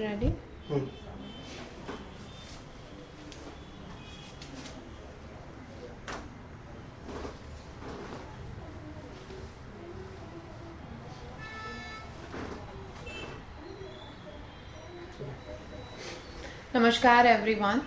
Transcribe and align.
ready 0.00 0.32
Namaskar 16.74 17.24
everyone. 17.24 17.86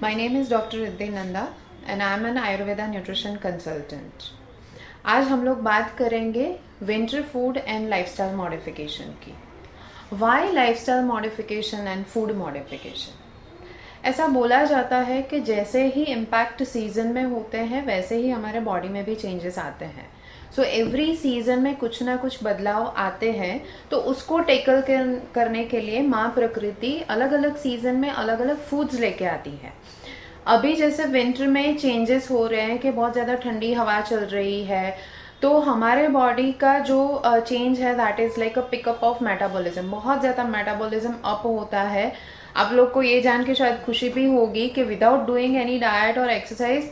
My 0.00 0.14
name 0.14 0.36
is 0.36 0.48
Dr. 0.48 0.78
Riddhi 0.78 1.12
Nanda 1.12 1.52
and 1.86 2.02
I 2.02 2.14
am 2.14 2.24
an 2.24 2.36
Ayurveda 2.36 2.88
nutrition 2.90 3.38
consultant. 3.38 4.30
आज 5.06 5.26
हम 5.28 5.44
लोग 5.44 5.58
बात 5.62 5.94
करेंगे 5.98 6.46
winter 6.82 7.22
food 7.32 7.56
and 7.56 7.88
lifestyle 7.88 8.34
modification 8.36 9.12
की 9.22 9.34
why 10.12 10.50
lifestyle 10.52 11.04
modification 11.04 11.86
and 11.88 12.04
food 12.04 12.30
modification 12.36 13.18
ऐसा 14.04 14.26
बोला 14.28 14.62
जाता 14.64 14.96
है 14.98 15.20
कि 15.22 15.40
जैसे 15.40 15.84
ही 15.86 16.02
इम्पैक्ट 16.04 16.62
सीज़न 16.62 17.06
में 17.06 17.24
होते 17.24 17.58
हैं, 17.58 17.84
वैसे 17.86 18.16
ही 18.16 18.30
हमारे 18.30 18.60
बॉडी 18.60 18.88
में 18.88 19.04
भी 19.04 19.14
चेंजेस 19.14 19.58
आते 19.58 19.84
हैं। 19.84 20.08
सो 20.56 20.62
एवरी 20.62 21.14
सीज़न 21.16 21.62
में 21.62 21.74
कुछ 21.76 22.02
ना 22.02 22.16
कुछ 22.16 22.38
बदलाव 22.44 22.86
आते 22.98 23.30
हैं 23.32 23.62
तो 23.90 23.96
उसको 24.12 24.38
टेकल 24.40 24.80
करने 25.34 25.64
के 25.64 25.80
लिए 25.80 26.00
माँ 26.02 26.28
प्रकृति 26.34 26.98
अलग 27.10 27.32
अलग 27.32 27.56
सीज़न 27.56 27.96
में 27.96 28.10
अलग 28.10 28.40
अलग 28.40 28.58
फूड्स 28.60 28.98
लेके 29.00 29.24
आती 29.26 29.50
है। 29.52 29.72
अभी 30.48 30.74
जैसे 30.76 31.04
विंटर 31.06 31.46
में 31.46 31.76
चेंजेस 31.78 32.30
हो 32.30 32.46
रहे 32.46 32.62
हैं 32.62 32.78
कि 32.78 32.90
बहुत 32.90 33.12
ज़्यादा 33.12 33.34
ठंडी 33.36 33.72
हवा 33.72 34.00
चल 34.00 34.24
रही 34.26 34.62
है 34.64 34.96
तो 35.42 35.58
हमारे 35.60 36.08
बॉडी 36.08 36.50
का 36.60 36.78
जो 36.78 37.22
चेंज 37.26 37.78
है 37.80 37.94
that 37.96 38.20
is 38.20 38.38
like 38.40 38.58
a 38.58 38.62
pickup 38.70 39.04
of 39.04 39.22
metabolism 39.24 39.90
बहुत 39.90 40.20
ज़्यादा 40.20 40.44
मेटाबॉलिज्म 40.46 41.14
अप 41.24 41.42
होता 41.44 41.82
है। 41.82 42.12
आप 42.56 42.72
लोग 42.72 42.90
को 42.92 43.02
ये 43.02 43.20
जान 43.20 43.44
के 43.44 43.54
शायद 43.54 43.80
खुशी 43.84 44.08
भी 44.08 44.24
होगी 44.26 44.68
कि 44.68 44.82
विदाउट 44.84 45.26
डूइंग 45.26 45.56
एनी 45.56 45.78
डाइट 45.78 46.18
और 46.18 46.30
exercise 46.30 46.90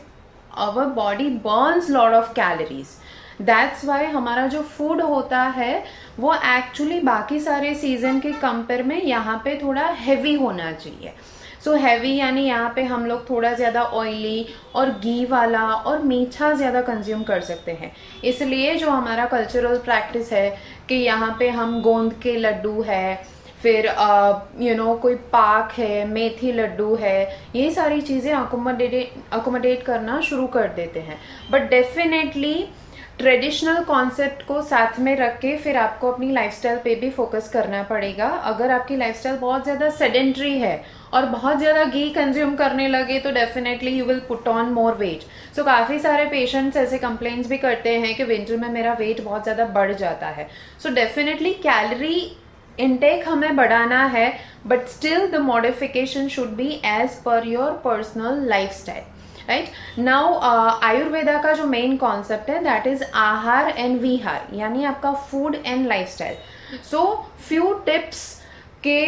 our 0.57 0.85
body 0.95 1.29
burns 1.39 1.89
lot 1.89 2.13
of 2.13 2.33
calories 2.33 2.97
that's 3.41 3.83
why 3.85 4.05
हमारा 4.07 4.47
जो 4.47 4.61
फ़ूड 4.61 5.01
होता 5.01 5.41
है, 5.41 5.83
वो 6.19 6.33
एक्चुअली 6.35 6.99
बाकी 7.01 7.39
सारे 7.39 7.73
सीज़न 7.75 8.19
के 8.19 8.31
कंपेयर 8.35 8.83
में 8.83 9.01
यहाँ 9.03 9.41
पे 9.45 9.59
थोड़ा 9.61 9.85
हैवी 9.99 10.33
होना 10.35 10.71
चाहिए। 10.73 11.13
सो 11.65 11.73
हैवी 11.75 12.15
यानी 12.15 12.45
यहाँ 12.45 12.71
पे 12.75 12.83
हम 12.83 13.05
लोग 13.05 13.29
थोड़ा 13.29 13.53
ज़्यादा 13.53 13.83
ऑयली 13.83 14.45
और 14.75 14.89
घी 14.91 15.25
वाला 15.25 15.63
और 15.65 16.01
मीठा 16.03 16.51
ज़्यादा 16.53 16.81
कंज्यूम 16.81 17.23
कर 17.23 17.41
सकते 17.41 17.71
हैं। 17.71 17.91
इसलिए 18.23 18.75
जो 18.75 18.89
हमारा 18.89 19.25
कल्चरल 19.27 19.77
प्रैक्टिस 19.79 20.31
है 20.33 20.49
कि 20.89 20.95
यहाँ 20.95 21.35
पे 21.39 21.49
हम 21.49 21.81
गोंद 21.81 22.13
के 22.23 22.35
लड्डू 22.37 22.81
है 22.81 23.39
फिर 23.61 23.85
यू 23.85 23.91
नो 23.91 24.65
you 24.65 24.75
know, 24.75 25.01
कोई 25.01 25.15
पाक 25.31 25.71
है 25.71 26.05
मेथी 26.07 26.51
लड्डू 26.51 26.95
है 26.95 27.23
ये 27.55 27.69
सारी 27.71 28.01
चीज़ें 28.01 28.31
अकोमोडेट 28.33 29.13
अकोमोडेट 29.33 29.83
करना 29.83 30.19
शुरू 30.21 30.45
कर 30.47 30.67
देते 30.75 30.99
हैं। 30.99 31.17
बट 31.51 31.69
डेफिनेटली 31.69 32.53
ट्रेडिशनल 33.19 33.81
कॉन्सेप्ट 33.83 34.43
को 34.47 34.61
साथ 34.61 34.99
में 34.99 35.15
रख 35.17 35.33
के 35.39 35.55
फिर 35.57 35.77
आपको 35.77 36.11
अपनी 36.11 36.31
लाइफस्टाइल 36.31 36.77
पे 36.83 36.93
भी 36.95 37.09
फोकस 37.09 37.49
करना 37.53 37.81
पड़ेगा। 37.83 38.27
अगर 38.27 38.71
आपकी 38.71 38.95
लाइफस्टाइल 38.95 39.35
बहुत 39.37 39.63
ज़्यादा 39.63 39.89
सेडेंट्री 39.91 40.51
है 40.59 40.81
और 41.13 41.25
बहुत 41.25 41.57
ज़्यादा 41.57 41.83
घी 41.83 42.09
कंज्यूम 42.09 42.55
करने 42.55 42.87
लगे 42.87 43.19
तो 43.19 43.31
definitely 43.31 43.91
you 43.91 44.05
will 44.05 44.19
put 44.29 44.47
on 44.47 44.71
more 44.73 44.93
weight 44.97 45.23
so 45.55 45.63
काफ़ी 45.63 45.99
सारे 45.99 46.25
पेशेंट्स 46.27 46.77
ऐसे 46.77 46.97
कंप्लेंट्स 46.97 47.49
भी 47.49 47.57
करते 47.57 47.97
हैं 47.97 48.15
कि 48.15 48.23
विंटर 48.23 48.57
में 48.57 48.69
मेरा 48.69 48.93
वेट 48.99 49.21
बहुत 49.23 49.43
ज़्यादा 49.43 49.65
बढ़ 49.73 49.93
जाता 49.95 50.27
है। 50.29 50.47
सो 50.83 50.95
डेफिनेटली 50.95 51.53
कैलरी 51.63 52.21
इनटेक 52.79 53.27
हमें 53.27 53.55
बढ़ाना 53.55 54.03
है 54.07 54.33
but 54.67 54.87
still 54.87 55.27
the 55.27 55.41
modification 55.43 56.27
should 56.29 56.55
be 56.55 56.69
as 56.87 57.21
per 57.23 57.47
your 57.47 57.71
personal 57.85 58.45
life 58.49 58.71
style 58.73 59.17
right 59.49 59.99
now 59.99 60.33
Ayurveda 60.83 61.37
का 61.43 61.53
जो 61.53 61.65
मेन 61.67 61.97
कॉन्सेप्ट 61.97 62.49
है 62.49 62.63
that 62.63 62.87
is 62.87 63.03
ahar 63.03 63.69
and 63.69 63.99
vihar 64.01 64.47
यानी 64.55 64.83
आपका 64.85 65.13
food 65.29 65.55
and 65.65 65.87
lifestyle 65.87 66.35
so 66.91 67.05
few 67.47 67.73
tips 67.85 68.27
के 68.83 68.99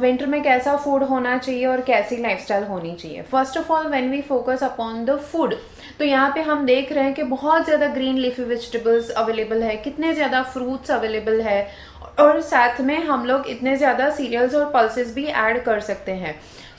winter 0.00 0.24
uh, 0.24 0.30
में 0.30 0.42
कैसा 0.42 0.76
फ़ूड 0.76 1.02
होना 1.04 1.36
चाहिए 1.38 1.64
और 1.66 1.80
कैसी 1.82 2.16
लाइफस्टाइल 2.16 2.64
होनी 2.64 2.92
चाहिए. 2.94 3.22
First 3.22 3.58
of 3.58 3.72
all 3.72 3.86
when 3.86 4.10
we 4.10 4.20
focus 4.22 4.62
upon 4.62 5.04
the 5.04 5.16
food 5.22 5.54
तो 5.98 6.04
यहाँ 6.04 6.30
पे 6.34 6.40
हम 6.42 6.64
देख 6.66 6.92
रहे 6.92 7.04
हैं 7.04 7.14
कि 7.14 7.22
बहुत 7.22 7.64
ज़्यादा 7.64 7.86
ग्रीन 7.94 8.18
लीफी 8.18 8.42
वेजिटेबल्स 8.44 9.10
अवेलेबल 9.12 9.62
है 9.62 9.76
कितने 9.78 10.12
ज़्यादा 10.14 10.42
फ्रूट्स 10.52 10.90
अवेलेबल 10.90 11.40
है 11.40 11.66
और 12.20 12.40
साथ 12.42 12.80
में 12.80 12.96
हम 13.04 13.24
लोग 13.26 13.48
इतने 13.48 13.76
ज़्यादा 13.76 14.08
सीरियल्स 14.10 14.54
और 14.54 14.70
पल्सेस 14.70 15.14
भी 15.14 15.24
ऐड 15.26 15.62
कर 15.64 15.80
सकते 15.80 16.12
हैं. 16.12 16.34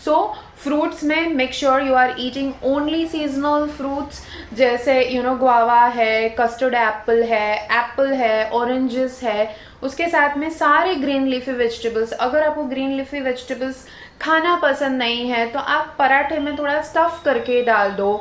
सो 0.06 0.16
फ्रूट्स 0.63 1.03
में 1.03 1.34
make 1.35 1.53
sure 1.53 1.81
you 1.84 1.94
are 1.95 2.16
eating 2.19 2.53
only 2.66 3.06
seasonal 3.07 3.67
fruits 3.78 4.22
जैसे 4.57 5.01
यू 5.09 5.22
नो 5.23 5.35
गुआवा 5.35 5.81
है 5.95 6.29
कस्टर्ड 6.39 6.75
एप्पल 6.75 7.23
है 7.23 7.56
एप्पल 7.56 8.13
है 8.13 8.50
ऑरेंजेस 8.50 9.19
है. 9.23 9.56
उसके 9.84 10.07
साथ 10.07 10.38
में 10.38 10.50
सारे 10.50 10.95
ग्रीन 10.95 11.28
लीफी 11.28 11.51
वेजिटेबल्स 11.51 12.12
अगर 12.12 12.44
आपको 12.44 12.63
ग्रीन 12.63 12.91
लीफी 12.97 13.19
वेजिटेबल्स 13.19 13.85
खाना 14.22 14.56
पसंद 14.63 14.97
नहीं 14.97 15.29
है 15.29 15.45
तो 15.51 15.59
आप 15.59 15.95
पराठे 16.00 16.39
में 16.39 16.56
थोड़ा 16.57 16.81
स्टफ़ 16.81 17.23
करके 17.25 17.63
डाल 17.66 17.91
दो. 17.91 18.12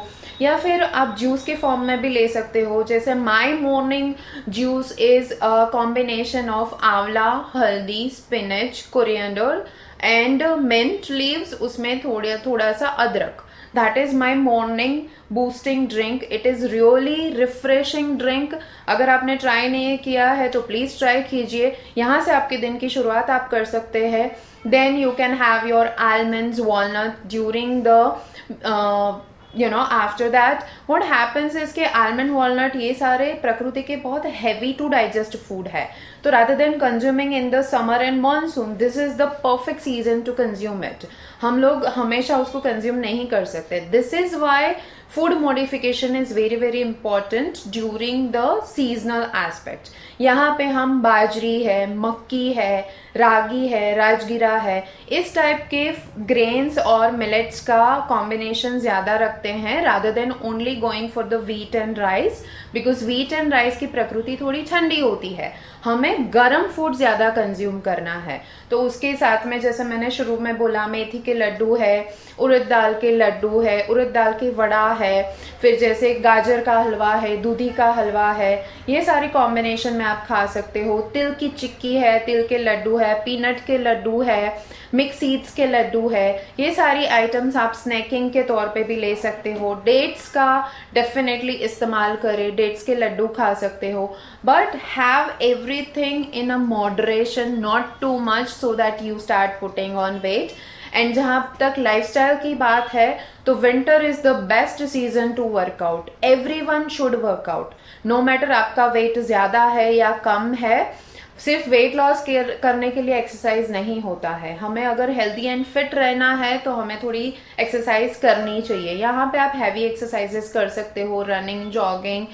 या 0.43 0.57
फिर 0.59 0.83
आप 0.83 1.17
जूस 1.21 1.43
के 1.45 1.55
फॉर्म 1.57 1.81
में 1.81 2.01
भी 2.03 2.09
ले 2.09 2.27
सकते 2.29 2.61
हो. 2.61 2.83
जैसे 2.83 3.15
my 3.15 3.53
morning 3.53 4.15
juice 4.49 4.97
is 4.99 5.35
combination 5.45 6.49
of 6.51 6.75
amla, 6.85 7.31
haldi 7.57 8.09
spinach 8.11 8.81
coriander 8.93 9.67
and 10.03 10.43
mint 10.43 11.11
leaves 11.11 11.55
उसमें 11.55 12.01
थोड़ा 12.01 12.37
थोड़ा 12.47 12.73
सा 12.73 12.87
अदरक. 13.05 13.45
That 13.75 13.99
is 13.99 14.15
my 14.17 14.35
morning 14.35 15.01
boosting 15.33 15.87
drink 15.89 16.23
it 16.25 16.47
is 16.47 16.67
really 16.67 17.29
refreshing 17.35 18.17
drink 18.19 18.55
अगर 18.89 19.09
आपने 19.11 19.37
ट्राई 19.37 19.69
नहीं 19.69 19.97
किया 19.99 20.31
है 20.33 20.49
तो 20.49 20.61
प्लीज़ 20.63 20.99
ट्राई 20.99 21.23
कीजिए. 21.23 21.77
यहाँ 21.99 22.21
से 22.25 22.33
आपके 22.33 22.57
दिन 22.57 22.79
की 22.79 22.89
शुरुआत 22.89 23.31
आप 23.31 23.49
कर 23.51 23.65
सकते 23.65 24.07
हैं. 24.09 24.31
Then 24.67 24.97
you 24.99 25.11
can 25.13 25.35
have 25.43 25.69
your 25.69 25.87
almond 25.87 26.61
walnut 26.61 27.29
during 27.31 27.83
the 27.87 29.23
you 29.55 29.69
know 29.71 29.79
after 29.79 30.29
that 30.31 30.63
what 30.91 31.03
happens 31.05 31.57
is 31.57 31.75
के 31.75 31.85
आलमंड 31.85 32.31
वॉलनट 32.33 32.77
ये 32.77 32.93
सारे 32.95 33.33
प्रकृति 33.43 33.83
के 33.83 33.97
बहुत 33.99 34.27
हैवी 34.35 34.73
टू 34.73 34.89
डाइजेस्ट 34.89 35.37
फ़ूड 35.39 35.69
है। 35.69 35.89
तो 36.25 36.31
rather 36.31 36.55
than 36.55 36.79
consuming 36.79 37.35
in 37.35 37.51
the 37.51 37.63
summer 37.71 38.03
and 38.03 38.21
monsoon 38.21 38.77
this 38.77 38.97
is 38.99 39.17
the 39.17 39.31
perfect 39.45 39.81
season 39.81 40.23
to 40.23 40.33
consume 40.35 40.85
it 40.85 41.07
हम 41.41 41.59
लोग 41.59 41.87
हमेशा 41.97 42.37
उसको 42.39 42.61
कंज्यूम 42.61 42.97
नहीं 42.99 43.27
कर 43.29 43.45
सकते। 43.47 43.81
This 43.91 44.15
is 44.15 44.37
why 44.37 44.73
food 45.11 45.33
modification 45.35 46.17
is 46.17 46.33
very 46.35 46.57
very 46.57 46.81
important 46.81 47.59
during 47.69 48.29
the 48.33 48.61
seasonal 48.67 49.23
aspect 49.37 49.89
यहाँ 50.21 50.55
पे 50.59 50.65
हम 50.67 51.01
बाजरी 51.03 51.63
है, 51.63 51.95
मक्की 51.99 52.53
है, 52.53 52.81
रागी 53.17 53.67
है, 53.69 53.95
राजगिरा 53.97 54.55
है, 54.57 54.85
इस 55.13 55.35
टाइप 55.35 55.67
के 55.71 55.85
ग्रेन्स 56.25 56.79
और 56.79 57.11
मिलेट्स 57.13 57.61
का 57.67 57.99
कॉम्बिनेशन 58.09 58.79
ज़्यादा 58.79 59.17
रखते 59.17 59.49
हैं 59.49 59.83
rather 59.85 60.13
than 60.13 60.33
only 60.45 60.75
going 60.77 61.09
for 61.11 61.25
the 61.25 61.43
wheat 61.47 61.75
and 61.75 61.99
rice 61.99 62.45
because 62.75 63.05
wheat 63.07 63.33
and 63.33 63.53
rice 63.53 63.79
की 63.79 63.87
प्रकृति 63.87 64.37
थोड़ी 64.41 64.63
ठंडी 64.63 65.01
होती 65.01 65.29
है। 65.29 65.53
हमें 65.85 66.27
गर्म 66.35 66.67
फ़ूड 66.69 66.95
ज़्यादा 66.95 67.29
कंज्यूम 67.31 67.79
करना 67.81 68.15
है। 68.21 68.41
तो 68.71 68.81
उसके 68.83 69.15
साथ 69.17 69.47
में 69.47 69.59
जैसे 69.61 69.85
मैंने 69.85 70.11
शुरू 70.11 70.37
में 70.39 70.57
बोला, 70.59 70.87
मेथी 70.87 71.19
के 71.19 71.35
लड्डू 71.35 71.77
है, 71.77 72.09
उड़द 72.39 72.67
दाल 72.71 72.95
के 73.01 73.17
लड्डू 73.17 73.61
है, 73.61 73.83
उड़द 73.87 74.13
दाल 74.15 74.33
की 74.41 74.51
वड़ा 74.51 74.87
है, 75.01 75.23
फिर 75.61 75.79
जैसे 75.79 76.15
गाजर 76.21 76.63
का 76.65 76.79
हलवा 76.79 77.13
है, 77.15 77.37
दूधी 77.43 77.69
का 77.69 77.91
हलवा 77.93 78.31
है, 78.33 78.55
ये 78.89 79.03
सारी 79.05 79.29
कॉम्बिनेशन 79.29 79.93
में 79.93 80.05
आप 80.05 80.27
खा 80.29 80.45
सकते 80.49 80.85
हो। 80.85 80.99
तिल 81.15 81.33
की 81.35 81.49
चिक्की 81.51 81.95
है, 81.97 82.19
तिल 82.27 82.47
के 82.47 82.59
लड्डू 82.59 82.97
है 82.97 83.15
पीनट 83.25 83.65
के 83.67 83.79
लड्डू 83.79 84.21
है 84.23 84.69
मिक्स 84.95 85.19
सीड्स 85.19 85.53
के 85.55 85.67
लड्डू 85.67 86.09
है, 86.09 86.29
ये 86.61 86.71
सारी 86.75 87.05
आइटम्स 87.07 87.57
आप 87.57 87.73
स्नैकिंग 87.75 88.31
के 88.31 88.43
तौर 88.43 88.67
पे 88.67 88.83
भी 88.85 88.97
ले 88.97 89.15
सकते 89.17 89.53
हो। 89.53 89.75
डेट्स 89.85 90.29
का 90.29 90.49
डेफिनेटली 90.95 91.53
इस्तेमाल 91.65 92.17
करें 92.17 92.55
डेट्स 92.57 92.83
के 92.83 92.95
लड्डू 92.95 93.27
खा 93.37 93.53
सकते 93.55 93.91
हो। 93.91 94.07
But 94.47 94.75
have 94.97 95.31
everything 95.43 96.25
in 96.35 96.51
a 96.51 96.57
moderation 96.59 97.57
not 97.61 98.01
too 98.01 98.19
much 98.21 98.49
so 98.49 98.75
that 98.75 99.03
you 99.03 99.19
start 99.19 99.61
putting 99.61 99.97
on 99.99 100.19
weight 100.23 100.53
and 100.93 101.15
जहाँ 101.15 101.57
तक 101.61 101.75
लाइफस्टाइल 101.79 102.37
की 102.39 102.55
बात 102.57 102.89
है 102.95 103.19
तो 103.47 103.55
winter 103.57 104.05
is 104.05 104.21
the 104.23 104.35
best 104.49 104.83
season 104.87 105.33
to 105.33 105.45
workout 105.51 106.11
everyone 106.63 106.89
should 106.89 107.15
workout 107.23 107.75
no 108.07 108.21
matter 108.23 108.53
आपका 108.53 108.87
वेट 108.89 109.19
ज़्यादा 109.21 109.65
है 109.65 109.93
या 109.95 110.11
कम 110.25 110.53
है, 110.55 110.93
सिर्फ़ 111.39 111.69
वेट 111.71 111.95
लॉस 111.97 112.25
करने 112.63 112.91
के 112.91 113.03
लिए 113.03 113.19
एक्सरसाइज 113.19 113.71
नहीं 113.73 114.01
होता 114.01 114.31
है। 114.31 114.57
हमें 114.57 114.85
अगर 114.85 115.11
हेल्दी 115.11 115.47
एंड 115.47 115.65
फिट 115.65 115.95
रहना 115.95 116.35
है 116.37 116.57
तो 116.59 116.73
हमें 116.73 117.03
थोड़ी 117.03 117.23
एक्सरसाइज 117.61 118.17
करनी 118.23 118.61
चाहिए। 118.63 118.93
यहाँ 118.93 119.27
पे 119.33 119.39
आप 119.39 119.53
हैवी 119.57 119.85
एक्सरसाइजेस 119.85 120.53
कर 120.53 120.69
सकते 120.71 121.03
हो 121.03 121.23
running 121.29 121.71
jogging 121.73 122.27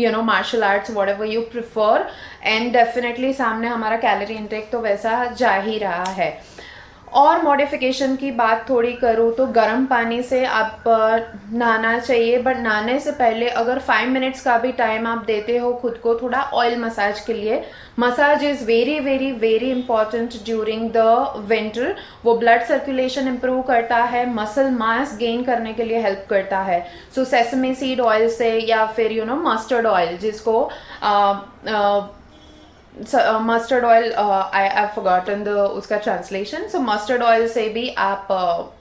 you 0.00 0.10
know 0.10 0.22
martial 0.22 0.62
arts 0.64 0.90
whatever 1.08 1.26
you 1.26 1.40
prefer 1.52 2.08
and 2.44 2.72
definitely 2.72 3.32
सामने 3.34 3.68
हमारा 3.68 3.96
कैलोरी 3.98 4.34
इंटेक 4.34 4.68
तो 4.72 4.80
वैसा 4.80 5.24
जा 5.26 5.54
ही 5.54 5.78
रहा 5.78 6.10
है। 6.12 6.30
और 7.12 7.42
मॉडिफिकेशन 7.42 8.14
की 8.16 8.30
बात 8.30 8.64
थोड़ी 8.68 8.92
करूँ 8.92 9.32
तो 9.34 9.46
गर्म 9.46 9.84
पानी 9.86 10.22
से 10.22 10.44
आप 10.44 10.84
नहाना 11.52 11.98
चाहिए 11.98 12.38
बट 12.42 12.56
नहाने 12.58 12.98
से 13.00 13.10
पहले 13.12 13.48
अगर 13.62 13.78
फाइव 13.78 14.08
मिनट्स 14.08 14.42
का 14.42 14.56
भी 14.58 14.72
टाइम 14.72 15.06
आप 15.06 15.24
देते 15.26 15.56
हो 15.58 15.72
खुद 15.82 15.98
को 16.02 16.14
थोड़ा 16.14 16.42
ऑयल 16.54 16.78
मसाज 16.80 17.20
के 17.20 17.32
लिए। 17.32 17.62
Massage 17.98 18.44
is 18.44 18.64
very 18.64 18.98
very 19.00 19.30
very 19.32 19.70
important 19.70 20.34
during 20.44 20.90
the 20.92 21.44
winter 21.48 21.94
वो 22.24 22.36
ब्लड 22.38 22.62
सर्कुलेशन 22.68 23.28
इंप्रूव 23.28 23.62
करता 23.62 23.96
है 23.96 24.28
मसल 24.34 24.70
मास 24.70 25.16
गेन 25.20 25.42
करने 25.44 25.72
के 25.72 25.84
लिए 25.84 26.02
हेल्प 26.02 26.26
करता 26.30 26.60
है। 26.62 26.80
सो 27.14 27.24
सेसमी 27.24 27.74
सीड 27.74 28.00
ऑयल 28.00 28.28
से 28.30 28.50
या 28.60 28.84
फिर 28.86 29.12
यू 29.12 29.24
नो 29.24 29.36
मस्टर्ड 29.44 29.86
ऑयल 29.86 30.16
जिसको 30.18 30.58
uh, 31.02 31.36
uh, 31.68 32.02
mustard 33.42 33.84
oil 33.84 34.12
I 34.12 34.66
I 34.68 34.86
forgotten 34.94 35.44
the 35.44 35.48
उसका 35.48 35.96
ट्रांसलेशन 35.96 36.66
सो 36.68 36.80
मस्टर्ड 36.80 37.22
ऑयल 37.22 37.46
से 37.48 37.68
भी 37.68 37.88
आप 37.98 38.28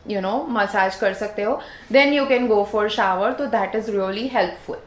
यू 0.10 0.22
नो 0.22 0.34
मसाज 0.50 0.96
कर 0.96 1.14
सकते 1.14 1.44
हो 1.44 1.60
then 1.92 2.14
you 2.14 2.26
can 2.26 2.48
go 2.48 2.64
for 2.72 2.90
shower 2.90 3.32
तो 3.34 3.46
दैट 3.56 3.76
इज़ 3.76 3.92
रियली 3.92 4.28
हेल्पफुल 4.34 4.78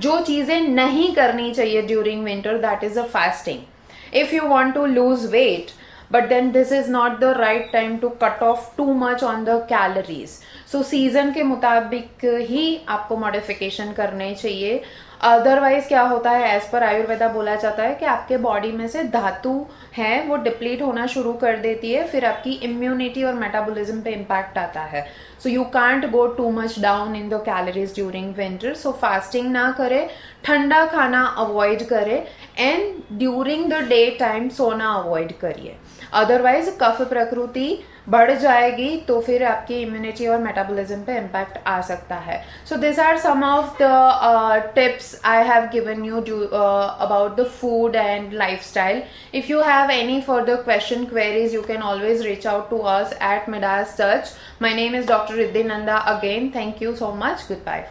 जो 0.00 0.18
चीज़ें 0.20 0.60
नहीं 0.60 1.14
करनी 1.14 1.50
चाहिए 1.54 1.82
during 1.82 2.24
winter 2.24 2.58
that 2.58 2.84
is 2.84 2.98
a 3.00 3.04
fasting 3.14 4.14
if 4.16 4.34
you 4.34 4.42
want 4.48 4.74
to 4.74 4.86
lose 4.86 5.26
weight 5.32 5.70
but 6.10 6.28
then 6.28 6.52
this 6.52 6.70
is 6.70 6.88
not 6.88 7.18
the 7.20 7.34
right 7.34 7.72
time 7.72 7.98
to 8.00 8.10
cut 8.10 8.42
off 8.42 8.76
too 8.76 8.92
much 8.94 9.22
on 9.22 9.44
the 9.44 9.56
calories. 9.70 10.34
So 10.72 10.82
season 10.82 11.32
के 11.32 11.42
मुताबिक 11.42 12.24
ही 12.48 12.80
आपको 12.88 13.16
modification 13.16 13.92
करने 13.92 14.34
चाहिए। 14.34 14.80
Otherwise 15.20 15.86
क्या 15.88 16.02
होता 16.02 16.30
है? 16.30 16.56
As 16.56 16.68
per 16.70 16.82
Ayurveda 16.82 17.28
बोला 17.28 17.54
जाता 17.54 17.82
है 17.82 17.94
कि 17.94 18.04
आपके 18.04 18.36
बॉडी 18.36 18.72
में 18.72 18.86
से 18.88 19.04
धातु 19.04 19.66
है, 19.96 20.26
वो 20.26 20.36
डिप्लीट 20.36 20.82
होना 20.82 21.06
शुरू 21.06 21.32
कर 21.32 21.56
देती 21.56 21.92
है, 21.92 22.06
फिर 22.06 22.24
आपकी 22.24 22.52
इम्यूनिटी 22.64 23.22
और 23.24 23.34
मेटाबॉलिज्म 23.34 24.00
पे 24.00 24.10
इम्पैक्ट 24.10 24.58
आता 24.58 24.80
है। 24.82 25.06
So 25.42 25.48
you 25.48 25.64
can't 25.64 26.10
go 26.10 26.26
too 26.26 26.50
much 26.50 26.78
down 26.80 27.16
in 27.16 27.28
the 27.28 27.40
calories 27.46 27.94
during 27.94 28.34
winter 28.34 28.74
so 28.74 28.92
fasting 28.92 29.50
ना 29.52 29.70
करे 29.78 30.08
ठंडा 30.46 30.84
खाना 30.86 31.24
अवॉइड 31.38 31.82
करे 31.88 32.26
and 32.58 33.18
during 33.18 33.70
the 33.70 33.82
day 33.88 34.06
time 34.20 34.48
सोना 34.48 34.92
अवॉइड 34.94 35.32
करिए। 35.38 35.76
अदरवाइज़ 36.14 36.70
कफ 36.80 37.00
प्रकृति 37.08 37.78
बढ़ 38.08 38.30
जाएगी 38.32 38.96
तो 39.08 39.20
फिर 39.20 39.44
आपकी 39.44 39.80
इम्यूनिटी 39.82 40.26
और 40.26 40.38
मेटाबॉलिज्म 40.38 41.00
पे 41.04 41.16
इम्पैक्ट 41.18 41.58
आ 41.66 41.80
सकता 41.80 42.14
है। 42.26 42.36
So 42.68 42.76
this 42.76 42.98
are 42.98 43.16
some 43.18 43.42
of 43.44 43.82
the 43.82 44.70
tips 44.74 45.20
I 45.26 45.42
have 45.46 45.64
given 45.72 46.04
you 46.04 46.20
do 46.28 46.40
about 46.44 47.36
the 47.36 47.46
food 47.60 47.96
and 47.96 48.32
life 48.34 48.62
style 48.64 49.02
if 49.34 49.50
you 49.52 49.60
have 49.62 49.90
any 49.90 50.20
further 50.28 50.62
question 50.62 51.04
queries 51.04 51.54
you 51.54 51.62
can 51.62 51.82
always 51.82 52.22
reach 52.26 52.46
out 52.46 52.70
to 52.70 52.78
us 52.94 53.18
at 53.22 53.48
Midas 53.48 53.96
search 53.96 54.32
my 54.62 54.74
name 54.74 54.94
is 54.96 55.08
doctor 55.08 55.34
Riddhi 55.34 55.64
Nanda 55.64 55.96
again 56.14 56.50
thank 56.54 56.82
you 56.82 56.94
so 56.96 57.12
much 57.24 57.44
good 57.48 57.64
bye 57.66 57.84